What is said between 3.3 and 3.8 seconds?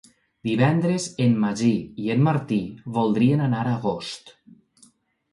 anar a